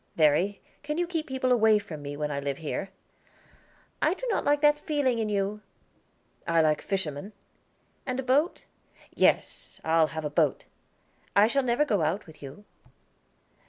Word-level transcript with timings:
"Verry, 0.15 0.63
can 0.81 0.97
you 0.97 1.05
keep 1.05 1.27
people 1.27 1.51
away 1.51 1.77
from 1.77 2.01
me 2.01 2.17
when 2.17 2.31
I 2.31 2.39
live 2.39 2.57
here?" 2.57 2.89
"I 4.01 4.15
do 4.15 4.25
not 4.31 4.43
like 4.43 4.61
that 4.61 4.79
feeling 4.79 5.19
in 5.19 5.29
you." 5.29 5.61
"I 6.47 6.59
like 6.59 6.81
fishermen." 6.81 7.33
"And 8.03 8.19
a 8.19 8.23
boat?" 8.23 8.63
"Yes, 9.13 9.79
I'll 9.83 10.07
have 10.07 10.25
a 10.25 10.31
boat." 10.31 10.65
"I 11.35 11.45
shall 11.45 11.61
never 11.61 11.85
go 11.85 12.01
out 12.01 12.25
with 12.25 12.41
you." 12.41 12.65